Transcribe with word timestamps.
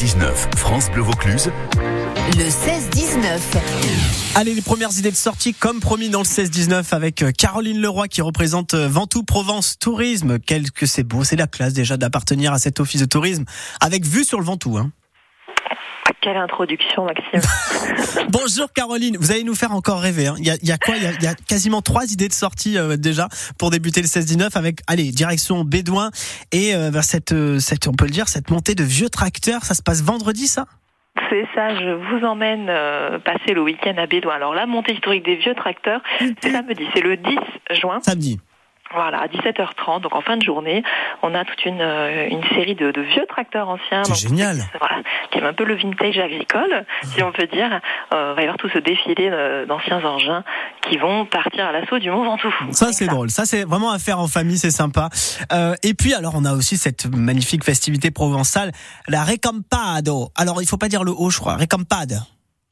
16-19, 0.00 0.56
France 0.56 0.90
Bleu 0.90 1.02
Vaucluse. 1.02 1.50
Le 2.34 2.44
16-19. 2.44 3.38
Allez, 4.34 4.54
les 4.54 4.62
premières 4.62 4.96
idées 4.96 5.10
de 5.10 5.16
sortie, 5.16 5.52
comme 5.52 5.80
promis 5.80 6.08
dans 6.08 6.20
le 6.20 6.24
16-19 6.24 6.94
avec 6.94 7.20
euh, 7.20 7.32
Caroline 7.32 7.78
Leroy 7.78 8.08
qui 8.08 8.22
représente 8.22 8.72
euh, 8.72 8.88
Ventoux 8.88 9.24
Provence 9.24 9.78
Tourisme. 9.78 10.38
Quel 10.38 10.70
que 10.70 10.86
c'est 10.86 11.02
beau, 11.02 11.22
c'est 11.22 11.36
la 11.36 11.46
classe 11.46 11.74
déjà 11.74 11.98
d'appartenir 11.98 12.54
à 12.54 12.58
cet 12.58 12.80
office 12.80 13.02
de 13.02 13.06
tourisme 13.06 13.44
avec 13.78 14.06
vue 14.06 14.24
sur 14.24 14.38
le 14.38 14.46
Ventoux. 14.46 14.78
Hein. 14.78 14.90
Quelle 16.22 16.36
introduction, 16.36 17.06
Maxime. 17.06 17.40
Bonjour 18.28 18.70
Caroline, 18.74 19.16
vous 19.18 19.30
allez 19.32 19.42
nous 19.44 19.54
faire 19.54 19.72
encore 19.72 20.00
rêver. 20.00 20.26
hein. 20.26 20.34
Il 20.38 20.46
y, 20.46 20.50
a, 20.50 20.56
il 20.62 20.68
y 20.68 20.72
a 20.72 20.76
quoi? 20.78 20.96
Il 20.96 21.02
y 21.02 21.06
a, 21.06 21.12
il 21.12 21.22
y 21.22 21.26
a 21.26 21.34
quasiment 21.34 21.80
trois 21.80 22.04
idées 22.12 22.28
de 22.28 22.32
sortie 22.34 22.76
euh, 22.76 22.96
déjà 22.96 23.28
pour 23.58 23.70
débuter 23.70 24.02
le 24.02 24.06
16-19 24.06 24.56
avec, 24.56 24.80
allez, 24.86 25.12
direction 25.12 25.64
Bédouin 25.64 26.10
et 26.52 26.74
euh, 26.74 26.90
vers 26.90 27.04
cette, 27.04 27.32
euh, 27.32 27.58
cette, 27.58 27.88
on 27.88 27.92
peut 27.92 28.04
le 28.04 28.10
dire, 28.10 28.28
cette 28.28 28.50
montée 28.50 28.74
de 28.74 28.84
vieux 28.84 29.08
tracteurs. 29.08 29.64
Ça 29.64 29.74
se 29.74 29.82
passe 29.82 30.02
vendredi, 30.02 30.46
ça? 30.46 30.66
C'est 31.30 31.46
ça, 31.54 31.74
je 31.74 31.90
vous 32.18 32.24
emmène 32.26 32.66
euh, 32.68 33.18
passer 33.18 33.54
le 33.54 33.62
week-end 33.62 33.94
à 33.96 34.06
Bédouin. 34.06 34.34
Alors 34.34 34.54
la 34.54 34.66
montée 34.66 34.92
historique 34.94 35.24
des 35.24 35.36
vieux 35.36 35.54
tracteurs, 35.54 36.00
c'est 36.18 36.50
samedi, 36.52 36.84
c'est 36.94 37.00
le 37.02 37.16
10 37.16 37.38
juin. 37.80 37.98
Samedi. 38.02 38.38
Voilà, 38.92 39.20
à 39.20 39.26
17h30, 39.28 40.00
donc 40.00 40.14
en 40.14 40.20
fin 40.20 40.36
de 40.36 40.42
journée, 40.42 40.82
on 41.22 41.32
a 41.34 41.44
toute 41.44 41.64
une, 41.64 41.80
euh, 41.80 42.28
une 42.28 42.42
série 42.54 42.74
de, 42.74 42.90
de 42.90 43.00
vieux 43.00 43.24
tracteurs 43.28 43.68
anciens. 43.68 44.02
C'est 44.02 44.28
génial. 44.28 44.56
Voilà, 44.80 45.02
qui 45.30 45.38
est 45.38 45.42
un 45.42 45.52
peu 45.52 45.64
le 45.64 45.76
vintage 45.76 46.18
agricole, 46.18 46.84
si 47.04 47.22
on 47.22 47.30
peut 47.30 47.46
dire. 47.46 47.80
Euh, 48.12 48.32
il 48.32 48.36
va 48.36 48.40
y 48.42 48.44
avoir 48.44 48.56
tout 48.56 48.68
ce 48.68 48.78
défilé 48.78 49.28
euh, 49.30 49.64
d'anciens 49.64 50.04
engins 50.04 50.42
qui 50.88 50.96
vont 50.96 51.24
partir 51.24 51.66
à 51.66 51.72
l'assaut 51.72 51.98
du 52.00 52.10
Mont 52.10 52.24
Ventoux. 52.24 52.52
Ça 52.72 52.92
c'est 52.92 53.06
drôle, 53.06 53.30
ça 53.30 53.44
c'est 53.44 53.62
vraiment 53.62 53.92
à 53.92 53.98
faire 53.98 54.18
en 54.18 54.26
famille, 54.26 54.58
c'est 54.58 54.70
sympa. 54.70 55.08
Euh, 55.52 55.74
et 55.82 55.94
puis 55.94 56.12
alors 56.14 56.34
on 56.36 56.44
a 56.44 56.52
aussi 56.52 56.76
cette 56.76 57.06
magnifique 57.06 57.64
festivité 57.64 58.10
provençale, 58.10 58.72
la 59.06 59.22
Recampado. 59.22 60.30
Alors 60.36 60.62
il 60.62 60.66
faut 60.66 60.78
pas 60.78 60.88
dire 60.88 61.04
le 61.04 61.12
haut, 61.12 61.30
je 61.30 61.38
crois, 61.38 61.56
Recampade. 61.56 62.20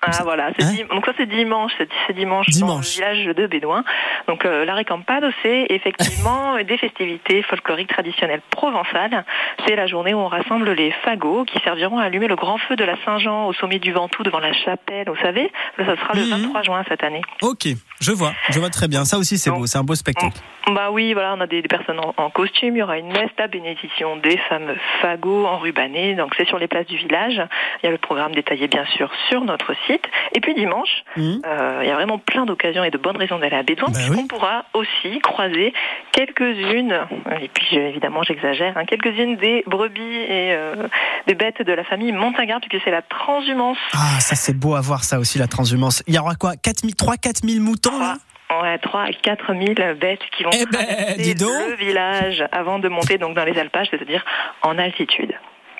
Ah 0.00 0.10
voilà, 0.22 0.46
Hein 0.60 0.74
donc 0.94 1.04
ça 1.06 1.12
c'est 1.16 1.26
dimanche, 1.26 1.72
c'est 1.78 2.12
dimanche, 2.14 2.46
Dimanche. 2.50 2.70
dans 2.70 2.76
le 2.78 2.82
village 3.16 3.34
de 3.36 3.46
Bédouin. 3.48 3.82
Donc 4.28 4.44
euh, 4.44 4.64
la 4.64 4.74
récampade, 4.74 5.24
c'est 5.42 5.66
effectivement 5.70 6.56
des 6.62 6.78
festivités 6.78 7.42
folkloriques 7.42 7.88
traditionnelles 7.88 8.42
provençales. 8.50 9.24
C'est 9.66 9.74
la 9.74 9.88
journée 9.88 10.14
où 10.14 10.18
on 10.18 10.28
rassemble 10.28 10.70
les 10.70 10.92
fagots 11.04 11.44
qui 11.44 11.58
serviront 11.64 11.98
à 11.98 12.04
allumer 12.04 12.28
le 12.28 12.36
grand 12.36 12.58
feu 12.58 12.76
de 12.76 12.84
la 12.84 12.94
Saint-Jean 13.04 13.48
au 13.48 13.52
sommet 13.54 13.80
du 13.80 13.92
Ventoux 13.92 14.22
devant 14.22 14.38
la 14.38 14.52
chapelle. 14.52 15.08
Vous 15.08 15.16
savez, 15.20 15.50
ça 15.76 15.84
sera 15.96 16.14
le 16.14 16.22
Mhm. 16.22 16.42
23 16.44 16.62
juin 16.62 16.84
cette 16.88 17.02
année. 17.02 17.22
Ok, 17.42 17.66
je 18.00 18.12
vois, 18.12 18.32
je 18.50 18.60
vois 18.60 18.70
très 18.70 18.86
bien. 18.86 19.04
Ça 19.04 19.18
aussi 19.18 19.36
c'est 19.36 19.50
beau, 19.50 19.66
c'est 19.66 19.78
un 19.78 19.84
beau 19.84 19.96
spectacle. 19.96 20.38
Bah 20.70 20.90
oui, 20.92 21.12
voilà, 21.14 21.34
on 21.34 21.40
a 21.40 21.46
des, 21.46 21.62
des 21.62 21.68
personnes 21.68 21.98
en, 21.98 22.12
en 22.18 22.30
costume. 22.30 22.76
Il 22.76 22.80
y 22.80 22.82
aura 22.82 22.98
une 22.98 23.08
messe 23.10 23.30
à 23.38 23.46
bénédiction 23.48 24.16
des 24.16 24.36
fameux 24.48 24.76
fagots 25.00 25.46
enrubanés. 25.46 26.14
Donc 26.14 26.34
c'est 26.36 26.46
sur 26.46 26.58
les 26.58 26.68
places 26.68 26.86
du 26.86 26.98
village. 26.98 27.40
Il 27.82 27.86
y 27.86 27.88
a 27.88 27.90
le 27.90 27.98
programme 27.98 28.32
détaillé 28.34 28.68
bien 28.68 28.84
sûr 28.96 29.10
sur 29.28 29.40
notre 29.44 29.72
site. 29.86 29.87
Et 30.34 30.40
puis 30.40 30.54
dimanche, 30.54 31.04
Mhm. 31.16 31.42
euh, 31.46 31.80
il 31.82 31.88
y 31.88 31.90
a 31.90 31.94
vraiment 31.94 32.18
plein 32.18 32.44
d'occasions 32.46 32.84
et 32.84 32.90
de 32.90 32.98
bonnes 32.98 33.16
raisons 33.16 33.38
d'aller 33.38 33.56
à 33.56 33.62
Bédouin. 33.62 33.88
Bah 33.88 33.94
puisqu'on 33.98 34.22
oui. 34.22 34.26
pourra 34.28 34.64
aussi 34.74 35.18
croiser 35.20 35.72
quelques-unes, 36.12 36.98
et 37.40 37.48
puis 37.48 37.66
je- 37.72 37.78
évidemment 37.78 38.22
j'exagère, 38.22 38.76
hein, 38.76 38.84
quelques-unes 38.84 39.36
des 39.36 39.62
brebis 39.66 40.00
et 40.02 40.52
euh, 40.52 40.88
des 41.26 41.34
bêtes 41.34 41.62
de 41.62 41.72
la 41.72 41.84
famille 41.84 42.12
Montagnard, 42.12 42.60
puisque 42.60 42.82
c'est 42.84 42.90
la 42.90 43.02
transhumance. 43.02 43.78
Ah 43.94 44.20
ça 44.20 44.34
c'est 44.34 44.58
beau 44.58 44.74
à 44.74 44.80
voir 44.80 45.04
ça 45.04 45.18
aussi 45.18 45.38
la 45.38 45.46
transhumance. 45.46 46.02
Il 46.06 46.14
y 46.14 46.18
aura 46.18 46.34
quoi? 46.34 46.52
3-4 46.54 47.46
000 47.48 47.64
moutons 47.64 47.98
là? 47.98 48.16
Ouais, 48.62 48.78
3 48.78 49.02
à 49.02 49.12
4 49.12 49.52
000 49.54 49.94
bêtes 50.00 50.20
qui 50.36 50.42
vont 50.42 50.50
Eh 50.54 50.64
ben, 50.66 50.78
traverser 50.84 51.22
dis 51.22 51.34
donc. 51.34 51.50
le 51.68 51.74
village 51.76 52.44
avant 52.50 52.78
de 52.78 52.88
monter 52.88 53.18
donc 53.18 53.34
dans 53.36 53.44
les 53.44 53.58
alpages, 53.58 53.88
c'est-à-dire 53.90 54.24
en 54.62 54.78
altitude. 54.78 55.32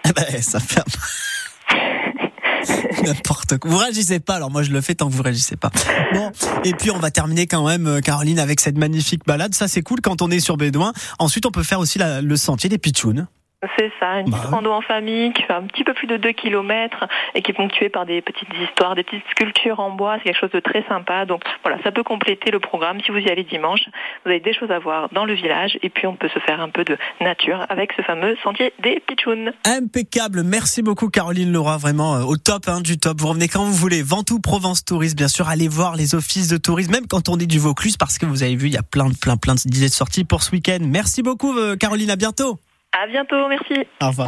Eh 0.05 0.13
ben 0.13 0.25
ça 0.43 0.61
fait 0.61 0.83
N'importe 3.05 3.59
quoi. 3.59 3.71
Vous 3.71 3.77
réagissez 3.77 4.21
pas, 4.21 4.37
alors 4.37 4.51
moi 4.51 4.63
je 4.63 4.71
le 4.71 4.81
fais 4.81 4.95
tant 4.95 5.09
que 5.09 5.15
vous 5.15 5.23
réagissez 5.23 5.57
pas. 5.57 5.71
Bon, 6.13 6.31
et 6.65 6.75
puis 6.75 6.91
on 6.91 6.99
va 6.99 7.11
terminer 7.11 7.47
quand 7.47 7.67
même, 7.67 7.87
euh, 7.87 8.01
Caroline, 8.01 8.39
avec 8.39 8.61
cette 8.61 8.79
magnifique 8.79 9.25
balade. 9.27 9.55
Ça 9.55 9.69
c'est 9.69 9.83
cool 9.83 10.01
quand 10.01 10.23
on 10.23 10.31
est 10.31 10.41
sur 10.41 10.57
Bédouin. 10.57 10.93
Ensuite 11.19 11.47
on 11.47 11.51
peut 11.51 11.63
faire 11.63 11.81
aussi 11.81 11.99
le 11.99 12.37
sentier 12.37 12.69
des 12.69 12.79
Pitchounes. 12.79 13.29
C'est 13.77 13.91
ça, 13.99 14.21
une 14.21 14.31
Bah 14.31 14.37
petite 14.37 14.51
ouais. 14.51 14.55
rando 14.57 14.71
en 14.71 14.81
famille 14.83 15.33
qui 15.33 15.43
fait 15.43 15.53
un 15.53 15.65
petit 15.65 15.83
peu 15.83 15.93
plus 15.93 16.07
de 16.07 16.17
2 16.17 16.31
km 16.31 17.07
et 17.35 17.43
qui 17.43 17.51
est 17.51 17.55
ponctuée 17.55 17.89
par 17.89 18.07
des 18.07 18.23
petites 18.23 18.49
histoires, 18.63 18.95
des 18.95 19.03
petites 19.03 19.25
sculptures 19.33 19.81
en 19.81 19.91
bois. 19.91 20.17
C'est 20.19 20.25
quelque 20.31 20.39
chose 20.39 20.53
de 20.53 20.61
très 20.61 20.85
sympa. 20.87 21.25
Donc 21.27 21.43
voilà, 21.65 21.83
ça 21.83 21.91
peut 21.91 22.05
compléter 22.05 22.53
le 22.53 22.61
programme. 22.61 23.01
Si 23.05 23.11
vous 23.11 23.19
y 23.19 23.29
allez 23.29 23.43
dimanche, 23.43 23.81
vous 24.25 24.31
avez 24.31 24.39
des 24.39 24.53
choses 24.55 24.71
à 24.71 24.79
voir 24.79 25.09
dans 25.13 25.25
le 25.25 25.35
village 25.35 25.77
et 25.83 25.89
puis 25.91 26.07
on 26.07 26.15
peut 26.15 26.29
se 26.29 26.39
faire 26.39 26.61
un 26.61 26.69
peu 26.69 26.85
de 26.85 26.97
nature 27.21 27.67
avec 27.69 27.91
ce 27.97 28.03
fameux 28.03 28.37
sentier 28.45 28.73
des 28.81 29.01
Pitchounes. 29.05 29.53
Impeccable. 29.65 30.45
Merci 30.45 30.83
beaucoup 30.83 31.09
Caroline 31.09 31.51
Leroy, 31.51 31.79
vraiment 31.79 32.15
euh, 32.15 32.23
au 32.23 32.37
top 32.37 32.69
hein, 32.69 32.81
du 32.81 32.97
top. 32.97 33.21
Vous 33.21 33.27
revenez 33.27 33.49
quand 33.49 33.65
vous 33.65 33.73
voulez. 33.73 34.03
Ventoux 34.03 34.39
Provence 34.39 34.85
Tourisme, 34.85 35.17
bien 35.17 35.27
sûr. 35.29 35.49
Allez 35.49 35.67
voir 35.67 35.97
les 35.97 36.15
offices 36.15 36.47
de 36.47 36.59
tourisme, 36.59 36.93
même 36.93 37.09
quand 37.09 37.29
on 37.29 37.37
est 37.39 37.47
du 37.47 37.59
Vaucluse, 37.59 37.97
parce 37.97 38.19
que 38.19 38.27
vous 38.27 38.45
avez 38.45 38.55
vu, 38.55 38.69
il 38.69 38.75
y 38.75 38.79
a 38.79 38.85
plein, 38.85 39.09
plein, 39.21 39.37
plein 39.37 39.55
d'idées 39.57 39.89
de 39.89 39.93
sorties 39.93 40.23
pour 40.25 40.45
ce 40.45 40.53
week-end. 40.53 40.79
Merci 40.83 41.23
beaucoup 41.23 41.59
euh, 41.59 41.75
Caroline. 41.75 42.11
À 42.11 42.17
bientôt. 42.17 42.59
À 42.93 43.07
bientôt, 43.07 43.49
merci. 43.49 43.87
Au 44.03 44.09
revoir. 44.09 44.27